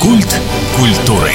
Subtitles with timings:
[0.00, 0.40] Культ
[0.76, 1.32] культуры.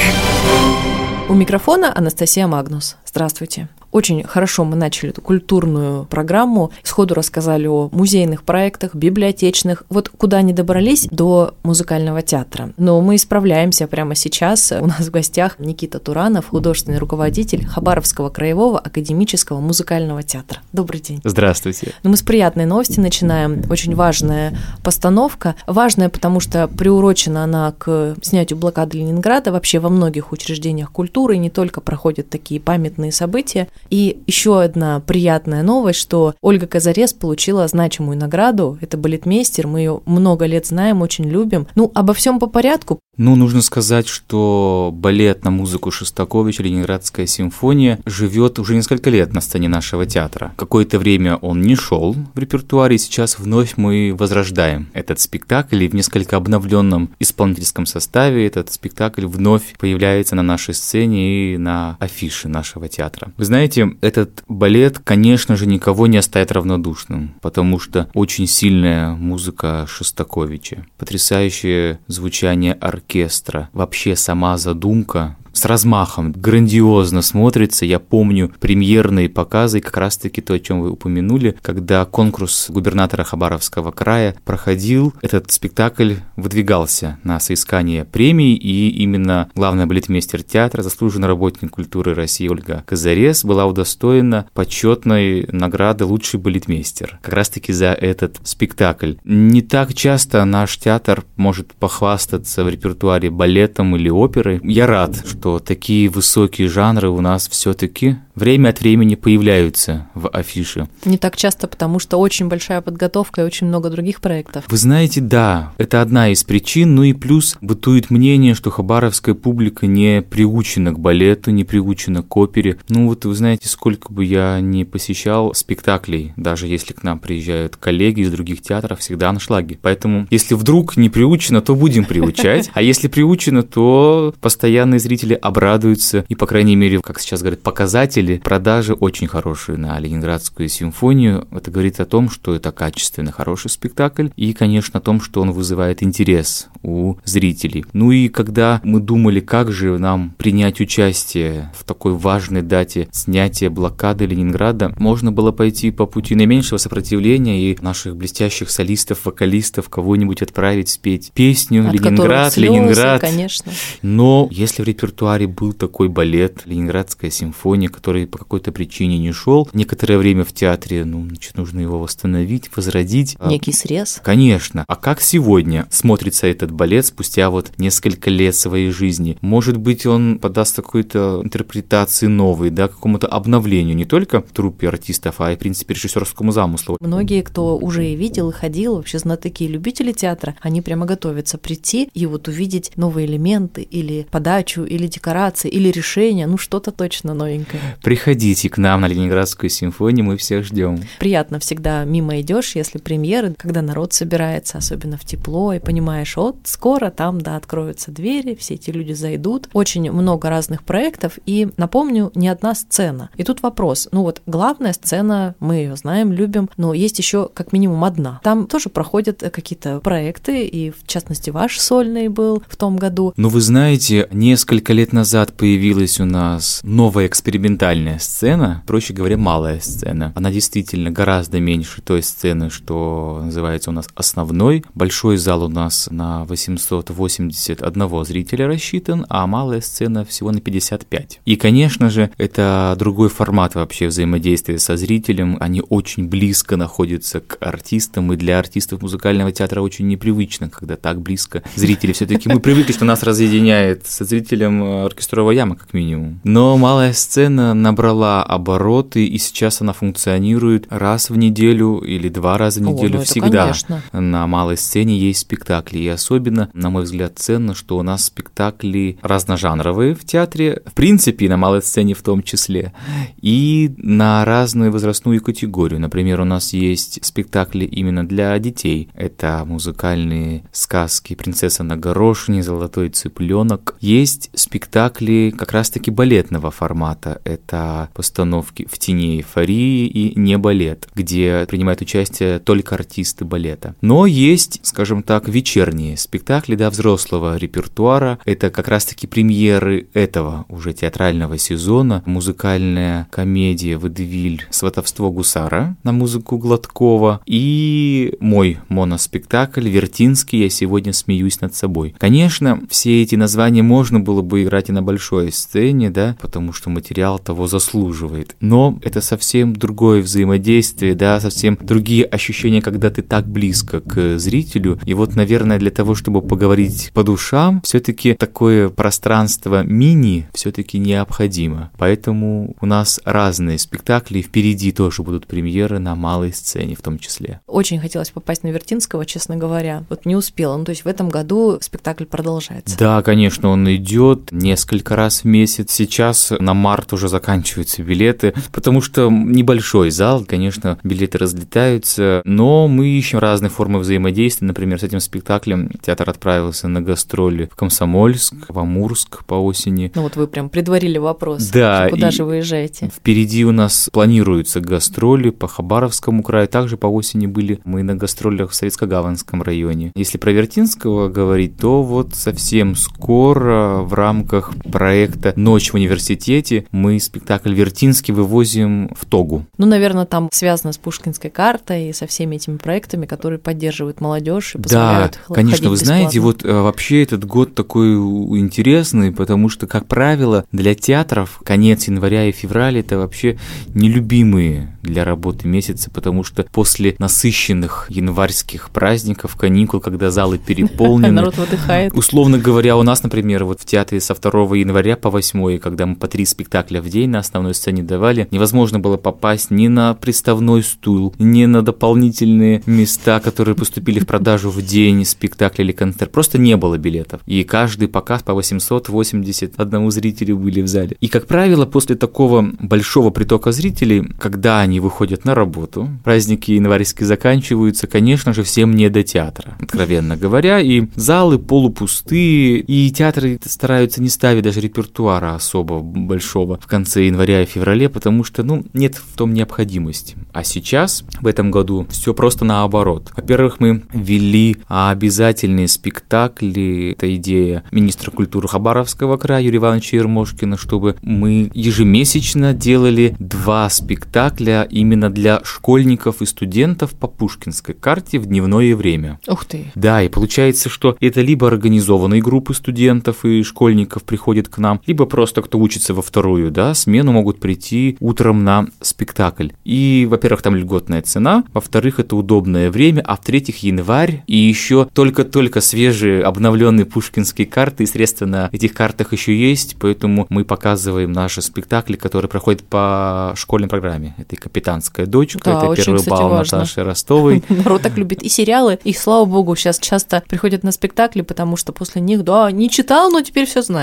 [1.28, 2.96] У микрофона Анастасия Магнус.
[3.04, 3.68] Здравствуйте.
[3.94, 10.42] Очень хорошо мы начали эту культурную программу, сходу рассказали о музейных проектах, библиотечных, вот куда
[10.42, 12.72] не добрались до музыкального театра.
[12.76, 14.72] Но мы исправляемся прямо сейчас.
[14.72, 20.58] У нас в гостях Никита Туранов, художественный руководитель Хабаровского краевого академического музыкального театра.
[20.72, 21.20] Добрый день.
[21.22, 21.92] Здравствуйте.
[22.02, 23.62] Ну, мы с приятной новости начинаем.
[23.70, 25.54] Очень важная постановка.
[25.68, 29.52] Важная, потому что приурочена она к снятию блокады Ленинграда.
[29.52, 33.68] Вообще во многих учреждениях культуры не только проходят такие памятные события.
[33.90, 38.78] И еще одна приятная новость, что Ольга Казарес получила значимую награду.
[38.80, 41.66] Это балетмейстер, мы ее много лет знаем, очень любим.
[41.74, 43.00] Ну, обо всем по порядку.
[43.16, 49.40] Ну, нужно сказать, что балет на музыку Шостаковича, Ленинградская симфония, живет уже несколько лет на
[49.40, 50.52] сцене нашего театра.
[50.56, 55.88] Какое-то время он не шел в репертуаре, и сейчас вновь мы возрождаем этот спектакль, и
[55.88, 62.48] в несколько обновленном исполнительском составе этот спектакль вновь появляется на нашей сцене и на афише
[62.48, 63.32] нашего театра.
[63.36, 69.86] Вы знаете, этот балет, конечно же, никого не оставит равнодушным, потому что очень сильная музыка
[69.88, 73.68] Шостаковича, потрясающее звучание оркестра, оркестра.
[73.72, 77.86] Вообще сама задумка с размахом, грандиозно смотрится.
[77.86, 83.90] Я помню премьерные показы, как раз-таки то, о чем вы упомянули, когда конкурс губернатора Хабаровского
[83.90, 91.70] края проходил, этот спектакль выдвигался на соискание премии, и именно главный балетмейстер театра, заслуженный работник
[91.70, 99.14] культуры России Ольга Казарес была удостоена почетной награды «Лучший балетмейстер» как раз-таки за этот спектакль.
[99.24, 104.60] Не так часто наш театр может похвастаться в репертуаре балетом или оперой.
[104.62, 110.28] Я рад, что что такие высокие жанры у нас все-таки время от времени появляются в
[110.28, 110.88] афише.
[111.04, 114.64] Не так часто, потому что очень большая подготовка и очень много других проектов.
[114.68, 119.86] Вы знаете, да, это одна из причин, ну и плюс бытует мнение, что хабаровская публика
[119.86, 122.78] не приучена к балету, не приучена к опере.
[122.88, 127.76] Ну вот вы знаете, сколько бы я не посещал спектаклей, даже если к нам приезжают
[127.76, 129.78] коллеги из других театров, всегда на шлаге.
[129.80, 135.38] Поэтому, если вдруг не приучено, то будем приучать, а если приучено, то постоянные зрители зрители
[135.40, 141.46] обрадуются, и, по крайней мере, как сейчас говорят, показатели продажи очень хорошие на Ленинградскую симфонию.
[141.50, 145.52] Это говорит о том, что это качественно хороший спектакль, и, конечно, о том, что он
[145.52, 147.84] вызывает интерес у зрителей.
[147.92, 153.70] Ну и когда мы думали, как же нам принять участие в такой важной дате снятия
[153.70, 160.42] блокады Ленинграда, можно было пойти по пути наименьшего сопротивления и наших блестящих солистов, вокалистов кого-нибудь
[160.42, 163.20] отправить спеть песню От Ленинград, слезы, Ленинград.
[163.20, 163.72] Конечно.
[164.02, 169.32] Но если в репертуаре репертуаре был такой балет «Ленинградская симфония», который по какой-то причине не
[169.32, 169.68] шел.
[169.72, 173.36] Некоторое время в театре, ну, значит, нужно его восстановить, возродить.
[173.38, 174.20] А, Некий срез.
[174.22, 174.84] Конечно.
[174.86, 179.38] А как сегодня смотрится этот балет спустя вот несколько лет своей жизни?
[179.40, 185.52] Может быть, он подаст какой-то интерпретации новой, да, какому-то обновлению не только труппе артистов, а
[185.52, 186.96] и, в принципе, режиссерскому замыслу.
[187.00, 191.58] Многие, кто уже и видел, и ходил, вообще знатоки и любители театра, они прямо готовятся
[191.58, 197.34] прийти и вот увидеть новые элементы или подачу, или декорации, или решения, ну что-то точно
[197.34, 197.82] новенькое.
[198.02, 201.00] Приходите к нам на Ленинградскую симфонию, мы всех ждем.
[201.18, 206.56] Приятно всегда мимо идешь, если премьеры, когда народ собирается, особенно в тепло, и понимаешь, вот
[206.64, 209.68] скоро там, да, откроются двери, все эти люди зайдут.
[209.72, 213.30] Очень много разных проектов, и напомню, не одна сцена.
[213.36, 217.72] И тут вопрос, ну вот главная сцена, мы ее знаем, любим, но есть еще как
[217.72, 218.40] минимум одна.
[218.42, 223.32] Там тоже проходят какие-то проекты, и в частности ваш сольный был в том году.
[223.36, 229.36] Ну вы знаете, несколько лет лет назад появилась у нас новая экспериментальная сцена, проще говоря,
[229.36, 230.32] малая сцена.
[230.34, 234.82] Она действительно гораздо меньше той сцены, что называется у нас основной.
[234.94, 241.40] Большой зал у нас на 881 зрителя рассчитан, а малая сцена всего на 55.
[241.44, 245.58] И, конечно же, это другой формат вообще взаимодействия со зрителем.
[245.60, 251.20] Они очень близко находятся к артистам, и для артистов музыкального театра очень непривычно, когда так
[251.20, 252.14] близко зрители.
[252.14, 256.40] Все-таки мы привыкли, что нас разъединяет со зрителем оркестровая яма, как минимум.
[256.44, 262.80] Но малая сцена набрала обороты, и сейчас она функционирует раз в неделю или два раза
[262.80, 263.62] в неделю О, ну всегда.
[263.62, 264.02] Конечно.
[264.12, 269.18] На малой сцене есть спектакли, и особенно, на мой взгляд, ценно, что у нас спектакли
[269.22, 272.92] разножанровые в театре, в принципе, на малой сцене в том числе,
[273.40, 276.00] и на разную возрастную категорию.
[276.00, 279.08] Например, у нас есть спектакли именно для детей.
[279.14, 283.96] Это музыкальные сказки «Принцесса на горошине», «Золотой цыпленок».
[284.00, 287.40] Есть спектакли спектакли как раз-таки балетного формата.
[287.44, 293.94] Это постановки «В тени эйфории» и «Не балет», где принимают участие только артисты балета.
[294.00, 298.40] Но есть, скажем так, вечерние спектакли, да, взрослого репертуара.
[298.44, 302.24] Это как раз-таки премьеры этого уже театрального сезона.
[302.26, 304.66] Музыкальная комедия «Водевиль.
[304.70, 310.62] Сватовство гусара» на музыку Гладкова и мой моноспектакль «Вертинский.
[310.62, 312.16] Я сегодня смеюсь над собой».
[312.18, 316.90] Конечно, все эти названия можно было бы играть и на большой сцене, да, потому что
[316.90, 318.56] материал того заслуживает.
[318.60, 324.98] Но это совсем другое взаимодействие, да, совсем другие ощущения, когда ты так близко к зрителю.
[325.04, 331.90] И вот, наверное, для того, чтобы поговорить по душам, все-таки такое пространство мини все-таки необходимо.
[331.98, 337.60] Поэтому у нас разные спектакли, впереди тоже будут премьеры на малой сцене в том числе.
[337.66, 340.04] Очень хотелось попасть на Вертинского, честно говоря.
[340.08, 340.76] Вот не успела.
[340.76, 342.96] Ну, то есть в этом году спектакль продолжается.
[342.98, 345.92] Да, конечно, он идет несколько раз в месяц.
[345.92, 353.08] Сейчас на март уже заканчиваются билеты, потому что небольшой зал, конечно, билеты разлетаются, но мы
[353.08, 354.66] ищем разные формы взаимодействия.
[354.66, 360.12] Например, с этим спектаклем театр отправился на гастроли в Комсомольск, в Амурск по осени.
[360.14, 361.68] Ну вот вы прям предварили вопрос.
[361.68, 362.08] Да.
[362.10, 363.10] Куда же вы уезжаете?
[363.14, 366.68] Впереди у нас планируются гастроли по Хабаровскому краю.
[366.68, 370.12] Также по осени были мы на гастролях в Советско-Гаванском районе.
[370.14, 374.43] Если про Вертинского говорить, то вот совсем скоро в рамках
[374.90, 379.64] проекта «Ночь в университете» мы спектакль «Вертинский» вывозим в Тогу.
[379.78, 384.74] Ну, наверное, там связано с Пушкинской картой и со всеми этими проектами, которые поддерживают молодежь
[384.74, 388.14] и позволяют Да, конечно, вы знаете, вот э, вообще этот год такой
[388.58, 393.58] интересный, потому что, как правило, для театров конец января и февраля это вообще
[393.94, 401.56] нелюбимые для работы месяцы, потому что после насыщенных январских праздников, каникул, когда залы переполнены, народ
[401.56, 402.14] выдыхает.
[402.14, 406.16] Условно говоря, у нас, например, вот в театре со 2 января по 8, когда мы
[406.16, 410.82] по три спектакля в день на основной сцене давали, невозможно было попасть ни на приставной
[410.82, 416.32] стул, ни на дополнительные места, которые поступили в продажу в день спектакля или концерт.
[416.32, 417.40] Просто не было билетов.
[417.46, 421.16] И каждый показ по 880 одному зрителю были в зале.
[421.20, 427.26] И, как правило, после такого большого притока зрителей, когда они выходят на работу, праздники январские
[427.26, 434.22] заканчиваются, конечно же, всем не до театра, откровенно говоря, и залы полупустые, и театры стараются
[434.24, 439.14] не ставить даже репертуара особо большого в конце января и феврале, потому что, ну, нет
[439.16, 440.36] в том необходимости.
[440.52, 443.32] А сейчас, в этом году, все просто наоборот.
[443.36, 451.16] Во-первых, мы ввели обязательные спектакли, это идея министра культуры Хабаровского края Юрия Ивановича Ермошкина, чтобы
[451.22, 458.96] мы ежемесячно делали два спектакля именно для школьников и студентов по Пушкинской карте в дневное
[458.96, 459.38] время.
[459.46, 459.92] Ух ты.
[459.94, 465.26] Да, и получается, что это либо организованные группы студентов и школьников приходят к нам, либо
[465.26, 469.68] просто кто учится во вторую, да, смену могут прийти утром на спектакль.
[469.84, 475.80] И, во-первых, там льготная цена, во-вторых, это удобное время, а в-третьих, январь, и еще только-только
[475.80, 481.62] свежие обновленные пушкинские карты, и средства на этих картах еще есть, поэтому мы показываем наши
[481.62, 484.34] спектакли, которые проходят по школьной программе.
[484.38, 486.78] Это и «Капитанская дочка», Да, это очень, «Первый кстати, бал» важно.
[486.78, 491.42] Наташи Ростовой, Народ так любит и сериалы, и, слава богу, сейчас часто приходят на спектакли,
[491.42, 493.93] потому что после них, да, не читал, но теперь все знаю.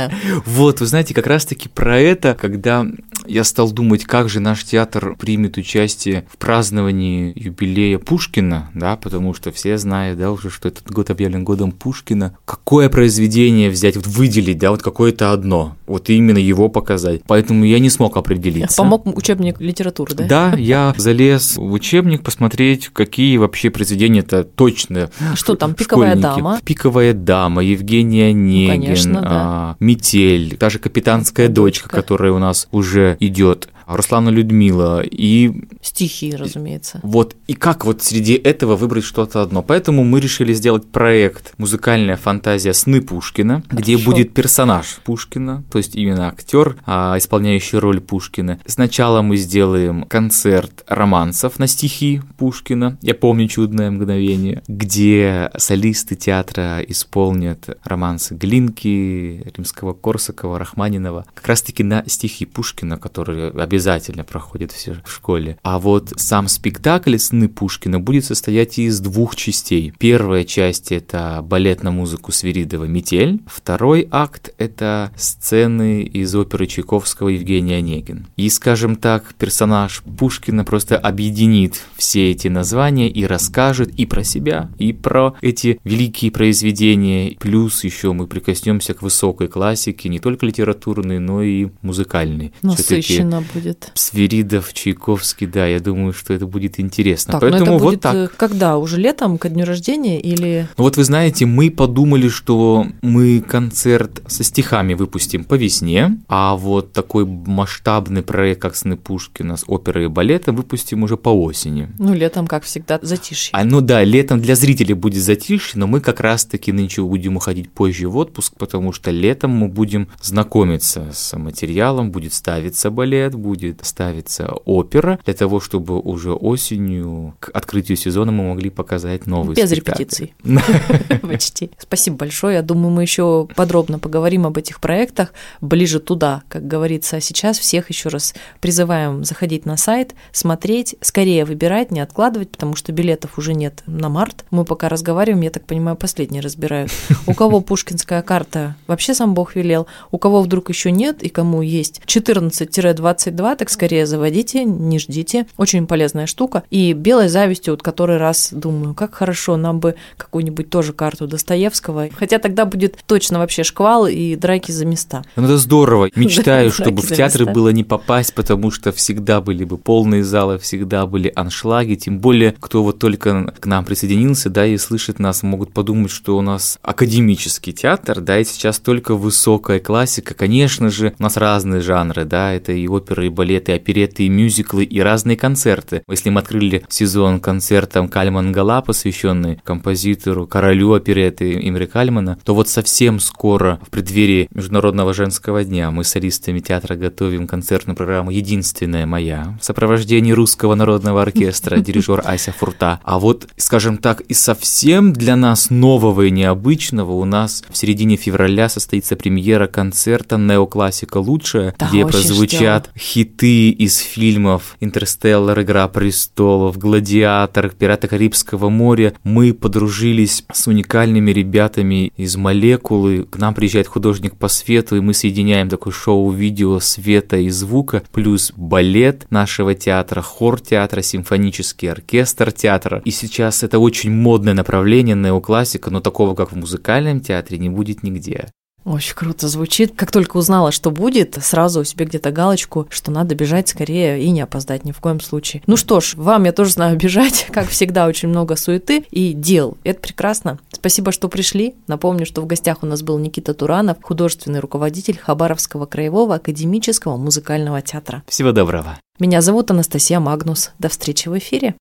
[0.46, 2.86] Вот, вы знаете, как раз-таки про это, когда
[3.26, 9.34] я стал думать, как же наш театр примет участие в праздновании юбилея Пушкина, да, потому
[9.34, 12.36] что все знают, да, уже, что этот год объявлен годом Пушкина.
[12.46, 17.22] Какое произведение взять, вот выделить, да, вот какое-то одно, вот именно его показать.
[17.28, 18.78] Поэтому я не смог определиться.
[18.78, 20.26] Помог учебник литературы, да?
[20.26, 25.12] Да, я залез в учебник посмотреть, какие вообще произведения-то точно.
[25.36, 26.24] Что там, «Пиковая школьники.
[26.24, 26.60] дама»?
[26.64, 29.28] «Пиковая дама», Евгения Онегин, конечно, да.
[29.30, 31.84] а, «Метель», даже «Капитанская Дочка.
[31.84, 33.70] дочка», которая у нас уже идет.
[33.96, 37.00] Руслана Людмила и Стихи, разумеется.
[37.04, 39.62] вот и как вот среди этого выбрать что-то одно.
[39.62, 44.12] Поэтому мы решили сделать проект «Музыкальная фантазия сны Пушкина», где Хорошо.
[44.12, 48.60] будет персонаж Пушкина, то есть именно актер, а, исполняющий роль Пушкина.
[48.66, 56.80] Сначала мы сделаем концерт романсов на стихи Пушкина «Я помню чудное мгновение», где солисты театра
[56.88, 64.98] исполнят романсы Глинки, Римского-Корсакова, Рахманинова, как раз-таки на стихи Пушкина, которые обязательно обязательно проходят все
[65.04, 65.58] в школе.
[65.64, 69.92] А вот сам спектакль «Сны Пушкина» будет состоять из двух частей.
[69.98, 73.42] Первая часть— это балет на музыку Свиридова «Метель».
[73.48, 78.28] Второй акт— это сцены из оперы Чайковского Евгения Онегин.
[78.36, 84.70] И, скажем так, персонаж Пушкина просто объединит все эти названия и расскажет и про себя,
[84.78, 87.36] и про эти великие произведения.
[87.40, 92.54] Плюс еще мы прикоснемся к высокой классике, не только литературной, но и музыкальной.
[92.62, 93.61] Насыщенно будет.
[93.94, 97.34] Свиридов, Чайковский, да, я думаю, что это будет интересно.
[97.34, 98.16] Так, Поэтому это будет вот так.
[98.16, 98.78] Э, когда?
[98.78, 100.68] Уже летом, ко дню рождения или...
[100.78, 106.56] Ну вот вы знаете, мы подумали, что мы концерт со стихами выпустим по весне, а
[106.56, 111.90] вот такой масштабный проект, как «Сны Пушкина» с оперой и балетом, выпустим уже по осени.
[111.98, 113.52] Ну, летом, как всегда, затишье.
[113.54, 117.72] А, ну да, летом для зрителей будет затишье, но мы как раз-таки нынче будем уходить
[117.72, 123.51] позже в отпуск, потому что летом мы будем знакомиться с материалом, будет ставиться балет, будет
[123.82, 129.72] ставиться опера, для того, чтобы уже осенью к открытию сезона мы могли показать новый Без
[129.72, 130.34] репетиций.
[131.22, 131.72] Почти.
[131.78, 132.56] Спасибо большое.
[132.56, 137.18] Я думаю, мы еще подробно поговорим об этих проектах ближе туда, как говорится.
[137.18, 142.76] А сейчас всех еще раз призываем заходить на сайт, смотреть, скорее выбирать, не откладывать, потому
[142.76, 144.46] что билетов уже нет на март.
[144.52, 146.92] Мы пока разговариваем, я так понимаю, последние разбирают.
[147.28, 149.88] У кого пушкинская карта, вообще сам Бог велел.
[150.12, 155.48] У кого вдруг еще нет и кому есть 14-22, так скорее заводите, не ждите.
[155.58, 156.64] Очень полезная штука.
[156.70, 162.10] И белой завистью, вот который раз думаю, как хорошо, нам бы какую-нибудь тоже карту Достоевского.
[162.18, 165.24] Хотя тогда будет точно вообще шквал и драки за места.
[165.36, 166.10] Ну это здорово.
[166.16, 171.06] Мечтаю, чтобы в театры было не попасть, потому что всегда были бы полные залы, всегда
[171.06, 171.96] были аншлаги.
[171.96, 176.38] Тем более, кто вот только к нам присоединился, да, и слышит нас, могут подумать, что
[176.38, 180.34] у нас академический театр, да, и сейчас только высокая классика.
[180.34, 185.00] Конечно же, у нас разные жанры, да, это и оперы, и балеты, опереты, мюзиклы, и
[185.00, 186.04] разные концерты.
[186.10, 192.70] Если мы открыли сезон концертом Кальман Гала, посвященный композитору, королю опереты Имре Кальмана, то вот
[192.70, 199.06] совсем скоро, в преддверии Международного женского дня, мы с солистами театра готовим концертную программу «Единственная
[199.06, 203.00] моя» в сопровождении русского народного оркестра, дирижер Ася Фурта.
[203.04, 208.18] А вот, скажем так, и совсем для нас нового и необычного у нас в середине
[208.18, 213.00] февраля состоится премьера концерта «Неоклассика лучшая», да, где прозвучат ждем.
[213.00, 219.14] хиты из фильмов «Интерстеллар», «Игра престолов», «Гладиатор», «Пираты Карибского моря».
[219.24, 223.26] Мы подружились с уникальными ребятами из «Молекулы».
[223.26, 228.54] К нам приезжает художник по свету, и мы соединяем такое шоу-видео света и звука, плюс
[228.56, 233.02] балет нашего театра, хор театра, симфонический оркестр театра.
[233.06, 238.04] И сейчас это очень модное направление неоклассика, но такого, как в музыкальном театре, не будет
[238.04, 238.48] нигде.
[238.86, 239.94] Очень круто звучит.
[239.96, 244.42] Как только узнала, что будет, сразу себе где-то галочку, что надо бежать скорее и не
[244.42, 245.62] опоздать ни в коем случае.
[245.68, 247.48] Ну что ж, вам я тоже знаю бежать.
[247.52, 249.78] Как всегда, очень много суеты и дел.
[249.84, 250.60] Это прекрасно.
[250.72, 251.76] Спасибо, что пришли.
[251.88, 257.82] Напомню, что в гостях у нас был Никита Туранов, художественный руководитель Хабаровского краевого академического музыкального
[257.82, 258.24] театра.
[258.28, 258.98] Всего доброго.
[259.20, 260.72] Меня зовут Анастасия Магнус.
[260.80, 261.76] До встречи в эфире.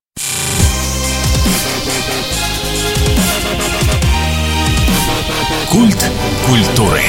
[5.81, 6.11] Культ
[6.47, 7.01] культуры.